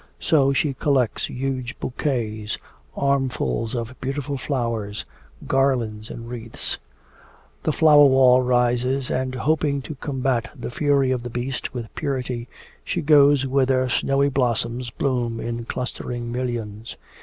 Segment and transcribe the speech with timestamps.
[0.19, 2.57] So she collects huge bouquets,
[2.97, 5.05] armfuls of beautiful flowers,
[5.47, 6.79] garlands and wreaths.
[7.61, 12.47] The flower wall rises, and hoping to combat the fury of the beast with purity,
[12.83, 16.97] she goes whither snowy blossoms bloom in clustering millions.